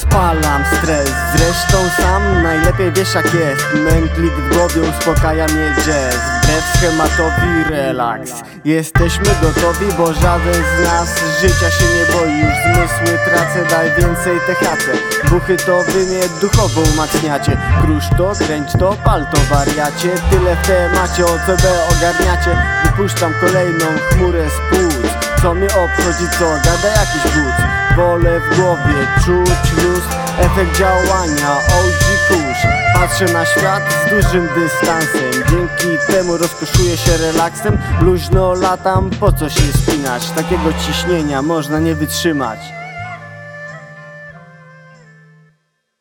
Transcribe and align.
wywalam 0.00 0.64
stres. 0.78 1.10
Zresztą 1.36 2.02
sam 2.02 2.42
najlepiej 2.42 2.92
wiesz 2.92 3.14
jak 3.14 3.34
jest. 3.34 3.66
Mętlik 3.74 4.32
w 4.32 4.54
głowie 4.54 4.80
uspokaja 4.90 5.46
mnie 5.46 5.74
jazz. 5.76 6.16
Wbrew 6.42 6.64
schematowi 6.76 7.70
relaks. 7.70 8.32
Jesteśmy 8.64 9.24
gotowi, 9.42 9.86
bo 9.98 10.12
żaden 10.12 10.54
z 10.54 10.84
nas 10.84 11.08
życia 11.40 11.70
się 11.70 11.84
nie 11.84 12.12
boi. 12.12 12.38
Już 12.38 12.54
zmysły 12.64 13.18
tracę, 13.24 13.64
daj 13.70 13.90
więcej 13.90 14.38
THC 14.46 15.12
Buchy 15.30 15.56
to 15.56 15.82
wy 15.82 16.06
mnie 16.06 16.22
duchowo 16.40 16.80
umacniacie. 16.94 17.56
Krusz 17.82 18.04
to, 18.18 18.32
kręć 18.46 18.72
to, 18.78 18.96
pal 19.04 19.26
to 19.26 19.54
wariacie. 19.54 20.10
Tyle 20.30 20.56
w 20.56 20.66
temacie, 20.66 21.24
OCB 21.24 21.64
ogarniacie. 21.92 22.56
Wypuszczam 22.84 23.32
kolejną 23.40 23.86
chmurę 24.10 24.50
z 24.50 24.76
płuc 24.76 25.11
Co 25.42 25.54
mnie 25.54 25.66
obchodzi, 25.66 26.24
co 26.38 26.44
gada 26.44 26.88
jakiś 26.88 27.22
wódz 27.22 27.66
Wolę 27.96 28.40
w 28.40 28.56
głowie 28.56 29.06
czuć 29.24 29.82
luz 29.82 30.04
Efekt 30.38 30.78
działania 30.78 31.56
OG 31.56 32.04
Kusz 32.28 32.66
Patrzę 32.94 33.24
na 33.24 33.46
świat 33.46 33.82
z 34.06 34.10
dużym 34.10 34.48
dystansem. 34.54 35.32
Dzięki 35.50 36.06
temu 36.06 36.36
rozkoszuję 36.36 36.96
się 36.96 37.16
relaksem. 37.16 37.78
Luźno 38.00 38.54
latam, 38.54 39.10
po 39.10 39.32
co 39.32 39.50
się 39.50 39.72
spinać? 39.72 40.30
Takiego 40.30 40.72
ciśnienia 40.86 41.42
można 41.42 41.78
nie 41.78 41.94
wytrzymać 41.94 42.81